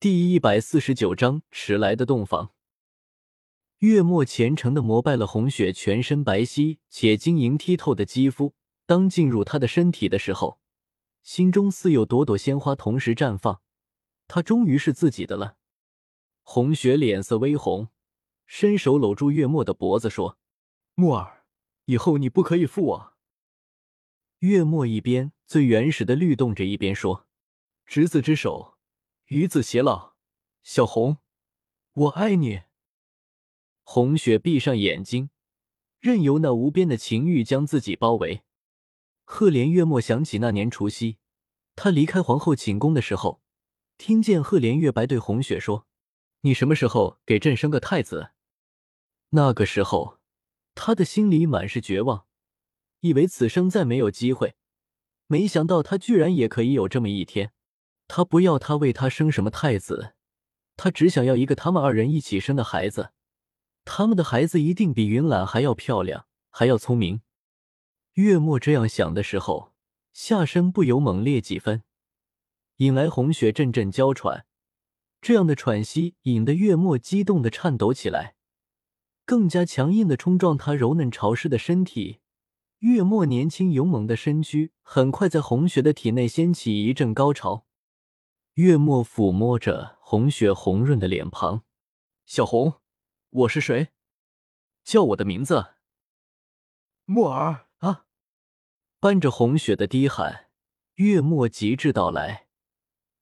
[0.00, 2.52] 第一百四十九章迟来的洞房。
[3.78, 8.54] 月末虔诚的膜拜了红雪全身白皙且晶莹剔透的肌肤。
[8.86, 10.60] 当进入她的身体的时候，
[11.24, 13.60] 心中似有朵朵鲜花同时绽放。
[14.28, 15.56] 她终于是自己的了。
[16.42, 17.88] 红雪脸色微红，
[18.46, 20.38] 伸手搂住月末的脖子说
[20.94, 21.42] ：“墨儿，
[21.86, 23.14] 以后你不可以负我。”
[24.38, 27.26] 月末一边最原始的律动着，一边说
[27.84, 28.77] ：“执子之手，
[29.28, 30.14] 与子偕老。”
[30.62, 31.16] 小红，
[31.94, 32.64] 我爱你。
[33.82, 35.30] 红雪闭上眼睛，
[35.98, 38.42] 任由那无边的情欲将自己包围。
[39.24, 41.16] 赫连月末想起那年除夕，
[41.74, 43.40] 他离开皇后寝宫的时候，
[43.96, 45.86] 听见赫连月白对红雪说。
[46.42, 48.32] 你什么时候给朕生个太子？
[49.30, 50.18] 那个时候，
[50.74, 52.26] 他的心里满是绝望，
[53.00, 54.54] 以为此生再没有机会。
[55.26, 57.52] 没想到他居然也可以有这么一天。
[58.08, 60.14] 他不要他为他生什么太子，
[60.76, 63.12] 他只想要一个他们二人一起生的孩子。
[63.84, 67.20] 他们的孩子一定比云岚还要漂亮，还要聪明。
[68.14, 69.72] 月末这样想的时候，
[70.12, 71.84] 下身不由猛烈几分，
[72.78, 74.46] 引来红雪阵阵娇喘。
[75.20, 78.36] 这样的喘息引得月末激动的颤抖起来，
[79.24, 82.20] 更加强硬的冲撞他柔嫩潮湿的身体。
[82.80, 87.66] 月末年轻勇猛的身躯很快在红雪的体内掀起一阵高潮。
[88.58, 91.62] 月末抚摸着红雪红润的脸庞
[92.26, 92.80] ：“小红，
[93.30, 93.90] 我是谁？
[94.82, 95.74] 叫我的名字。”
[97.06, 98.06] 墨儿啊！
[98.98, 100.48] 伴着红雪的低喊，
[100.94, 102.48] 月末极致到来。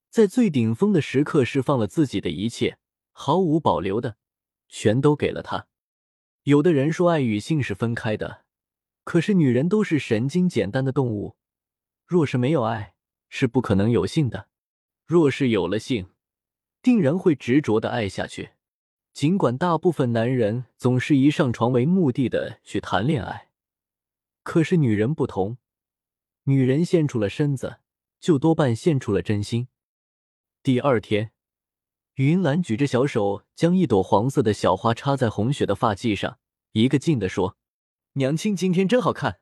[0.09, 2.79] 在最顶峰的时刻，释放了自己的一切，
[3.13, 4.17] 毫无保留的，
[4.69, 5.69] 全都给了他。
[6.45, 8.47] 有的人说爱与性是分开的，
[9.05, 11.37] 可是女人都是神经简单的动物，
[12.07, 12.95] 若是没有爱，
[13.29, 14.49] 是不可能有性的；
[15.07, 16.11] 若是有了性，
[16.83, 18.51] 定然会执着的爱下去。
[19.13, 23.49] 尽管大部分男人总是以上床为目的的去谈恋爱，
[24.43, 25.59] 可是女人不同，
[26.43, 27.79] 女人献出了身子，
[28.19, 29.69] 就多半献出了真心。
[30.63, 31.31] 第二天，
[32.17, 36.41] 云兰举着小手，将一朵黄色的小花插在红雪的发髻上，
[36.73, 37.57] 一个劲的说
[38.15, 39.39] ：“娘亲今天真好看。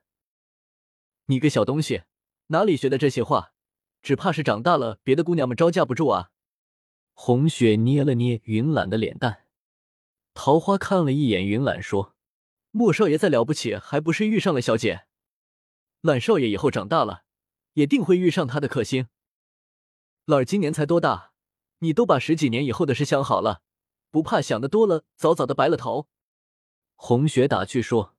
[1.27, 2.03] 你个小东西，
[2.49, 3.54] 哪里学的这些话？
[4.05, 6.31] 只怕是长大了，别的姑娘们招架不住啊！”
[7.15, 9.47] 红雪捏了捏云兰的脸蛋，
[10.35, 12.15] 桃花看了一眼云兰，说
[12.71, 15.07] ：“莫少爷再了不起，还不是遇上了小姐？
[16.03, 17.25] 懒少爷以后长大了，
[17.73, 19.09] 也定会遇上他的克星。”
[20.27, 21.33] 老儿今年才多大，
[21.79, 23.63] 你都把十几年以后的事想好了，
[24.11, 26.09] 不怕想的多了，早早的白了头。
[26.97, 28.15] 红雪打趣说：“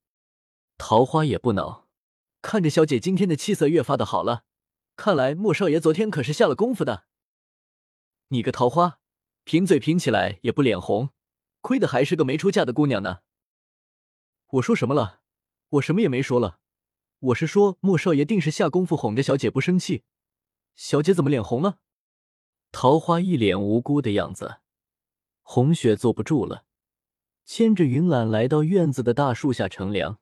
[0.79, 1.87] 桃花也不恼，
[2.41, 4.45] 看着小姐今天的气色越发的好了，
[4.95, 7.05] 看来莫少爷昨天可是下了功夫的。
[8.29, 8.99] 你个桃花，
[9.43, 11.09] 贫嘴贫起来也不脸红，
[11.61, 13.19] 亏的还是个没出嫁的姑娘呢。
[14.47, 15.21] 我说什么了？
[15.69, 16.59] 我什么也没说了，
[17.19, 20.03] 我是说莫少爷定是下功夫哄着小姐不生气，
[20.75, 21.79] 小姐怎么脸红了？”
[22.71, 24.57] 桃花一脸无辜的样子，
[25.41, 26.65] 红雪坐不住了，
[27.45, 30.19] 牵着云岚来到院子的大树下乘凉。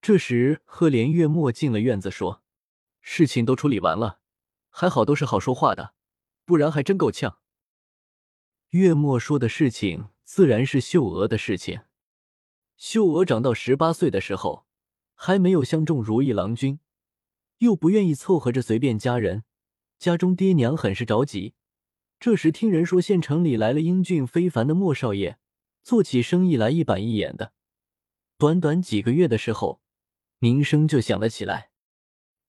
[0.00, 2.42] 这时，赫连月末进了院子，说
[3.06, 4.20] ：“事情都处理完了，
[4.70, 5.94] 还好都是好说话的，
[6.46, 7.38] 不然还真够呛。”
[8.70, 11.82] 月末说的事情自然是秀娥的事情。
[12.78, 14.66] 秀娥长到十八岁的时候，
[15.14, 16.80] 还没有相中如意郎君，
[17.58, 19.44] 又不愿意凑合着随便嫁人。
[19.98, 21.54] 家中爹娘很是着急，
[22.18, 25.38] 这时听人说县城里来了英俊非凡的莫少爷，
[25.82, 27.52] 做起生意来一板一眼的。
[28.38, 29.82] 短短几个月的时候，
[30.38, 31.70] 名声就响了起来。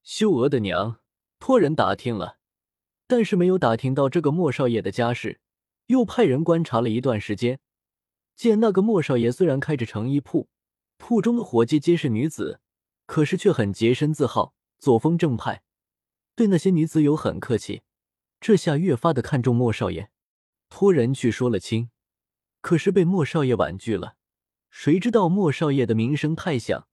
[0.06, 1.00] 秀娥的娘
[1.40, 2.38] 托人打听了，
[3.08, 5.40] 但是没有打听到这个莫少爷的家世，
[5.88, 7.60] 又派人观察了一段时间，
[8.36, 10.48] 见那个莫少爷虽然开着成衣铺，
[10.98, 12.62] 铺中的伙计皆是女子，
[13.08, 15.64] 可是却很洁身自好，作风正派。
[16.36, 17.82] 对那些女子有很客气，
[18.40, 20.12] 这下越发的看重莫少爷，
[20.70, 21.90] 托人去说了亲，
[22.62, 24.18] 可是被莫少爷婉拒了。
[24.70, 26.88] 谁知道莫少爷的名声太响，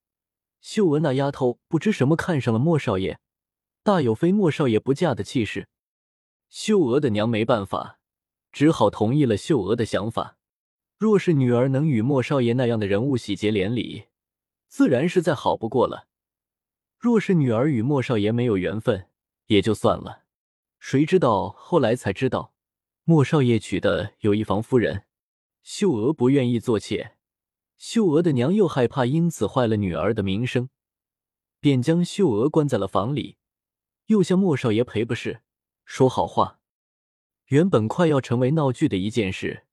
[0.62, 3.18] 秀娥那丫头不知什么看上了莫少爷，
[3.82, 5.68] 大有非莫少爷不嫁的气势。
[6.48, 7.98] 秀娥的娘没办法，
[8.52, 10.38] 只好同意了秀娥的想法。
[10.96, 14.04] 若是女儿能与莫少爷那样的人物喜结连理，
[14.68, 16.06] 自然是再好不过了。
[16.96, 19.08] 若是女儿与莫少爷没有缘分，
[19.46, 20.22] 也就算了，
[20.78, 22.54] 谁知道后来才知道，
[23.02, 25.06] 莫少爷娶的有一房夫人，
[25.64, 27.16] 秀娥不愿意做妾，
[27.84, 30.68] 秀娥的娘又害怕因此坏了女儿的名声，
[31.58, 33.38] 便将秀娥关在了房里，
[34.06, 35.42] 又向莫少爷赔不是，
[35.84, 36.60] 说好话。
[37.46, 39.64] 原本快要成为闹剧的一件事，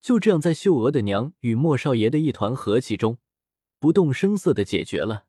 [0.00, 3.18] 就这样在秀娥的娘与莫少爷的一团和气中，
[3.80, 5.24] 不动声色的解决了。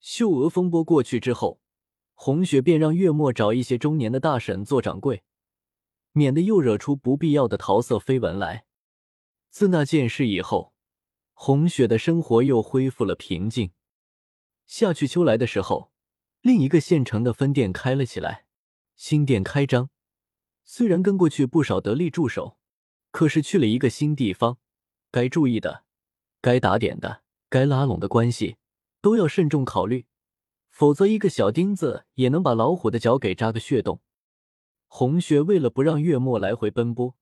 [0.00, 1.60] 秀娥风波过去之后，
[2.14, 5.22] 红雪便让月末找一些中年的大婶做掌柜，
[6.12, 8.64] 免得又惹出不必要的桃色绯闻来。
[9.50, 10.71] 自那件事以后，
[11.32, 13.72] 红雪的生活又恢复了平静。
[14.66, 15.92] 夏去秋来的时候，
[16.40, 18.46] 另一个县城的分店开了起来，
[18.96, 19.90] 新店开张。
[20.64, 22.56] 虽然跟过去不少得力助手，
[23.10, 24.58] 可是去了一个新地方，
[25.10, 25.84] 该注意的、
[26.40, 28.56] 该打点的、该拉拢的关系，
[29.00, 30.06] 都要慎重考虑，
[30.70, 34.00] 否则一个小钉子也能把老虎的脚给扎个血洞。
[34.86, 37.16] 红雪为了不让月末来回奔波，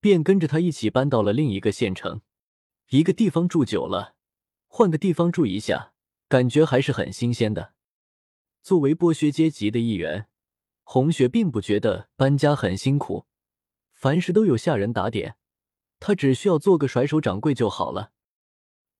[0.00, 2.22] 便跟着他一起搬到了另一个县城。
[2.88, 4.14] 一个地方住久了，
[4.66, 5.92] 换个地方住一下，
[6.28, 7.74] 感觉还是很新鲜的。
[8.62, 10.28] 作为剥削阶级的一员。
[10.84, 13.24] 红雪并不觉得搬家很辛苦，
[13.94, 15.36] 凡事都有下人打点，
[16.00, 18.12] 他只需要做个甩手掌柜就好了。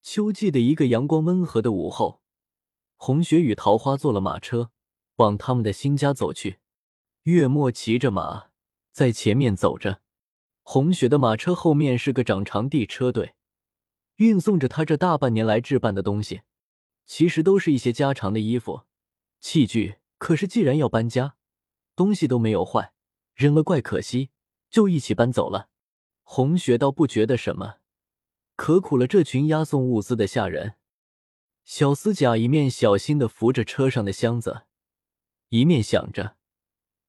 [0.00, 2.22] 秋季的一个阳光温和的午后，
[2.96, 4.70] 红雪与桃花坐了马车，
[5.16, 6.60] 往他们的新家走去。
[7.24, 8.46] 月末骑着马
[8.92, 10.00] 在前面走着，
[10.62, 13.34] 红雪的马车后面是个长长地车队，
[14.22, 16.42] 运送着他这大半年来置办的东西，
[17.04, 18.82] 其实都是一些家常的衣服、
[19.40, 19.96] 器具。
[20.18, 21.34] 可是既然要搬家，
[21.96, 22.92] 东西都没有坏，
[23.34, 24.30] 扔了怪可惜，
[24.70, 25.68] 就一起搬走了。
[26.22, 27.78] 红雪倒不觉得什么，
[28.54, 30.76] 可苦了这群押送物资的下人。
[31.64, 34.62] 小厮甲一面小心的扶着车上的箱子，
[35.48, 36.36] 一面想着：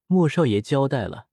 [0.08, 1.28] 莫少爷交代了，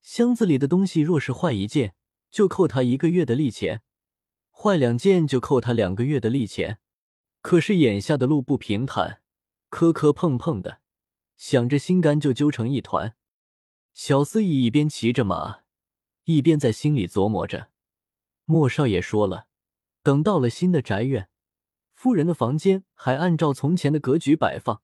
[0.00, 1.96] 箱子里的东西若是坏一件，
[2.30, 3.80] 就扣他一个月的利钱；
[4.66, 6.80] 坏两件就扣他两个月的利钱。
[7.40, 9.20] 可是眼下的路不平坦，
[9.68, 10.80] 磕磕碰碰的。
[11.36, 13.14] 想着，心肝就揪成一团。
[13.94, 15.60] 小司仪一边骑着马，
[16.24, 17.68] 一边在心里琢磨着：
[18.44, 19.46] 莫少爷说了，
[20.02, 21.28] 等到了新的宅院，
[21.94, 24.82] 夫人的房间还按照从前的格局摆放，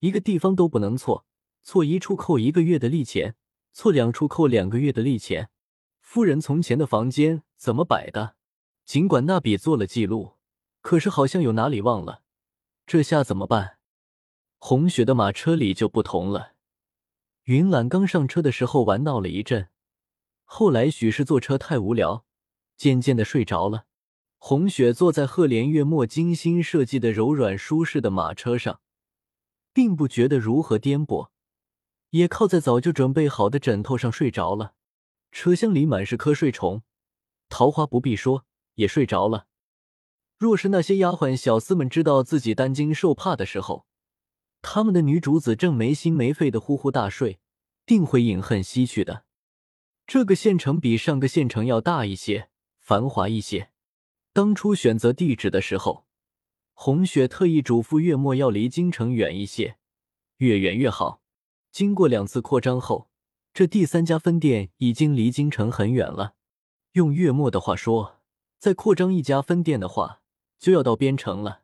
[0.00, 1.24] 一个地方都不能错，
[1.62, 3.36] 错一处扣一个月的利钱，
[3.72, 5.50] 错两处扣两个月的利钱。
[6.00, 8.34] 夫人从前的房间怎么摆的？
[8.92, 10.32] 尽管那笔做了记录，
[10.82, 12.20] 可是好像有哪里忘了，
[12.86, 13.78] 这下怎么办？
[14.58, 16.52] 红雪的马车里就不同了。
[17.44, 19.70] 云懒刚上车的时候玩闹了一阵，
[20.44, 22.26] 后来许是坐车太无聊，
[22.76, 23.86] 渐渐的睡着了。
[24.36, 28.82] 红雪坐在赫连月末精心设计的柔软舒适的马车上，
[29.72, 31.30] 并不觉得如何颠簸，
[32.10, 34.74] 也靠在早就准备好的枕头上睡着了。
[35.30, 36.82] 车厢里满是瞌睡虫，
[37.48, 38.44] 桃花不必说，
[38.74, 39.46] 也睡着了。
[40.38, 43.86] 若是那些丫鬟小厮们知道自己担惊受怕的时候，
[44.60, 47.40] 他们的女主子正没心没肺的呼呼大睡，
[47.86, 49.24] 定会饮恨西去的。
[50.06, 52.48] 这个县城比上个县城要大一些，
[52.78, 53.70] 繁华一些。
[54.32, 56.06] 当初选择地址的时候，
[56.72, 59.76] 红雪特意嘱咐月末要离京城远一些，
[60.38, 61.22] 越远越好。
[61.70, 63.08] 经过两次扩张后，
[63.54, 66.34] 这第三家分店已经离京城很远了。
[66.92, 68.21] 用月末的话说，
[68.62, 70.20] 再扩张一家分店的话，
[70.56, 71.61] 就要到边城了。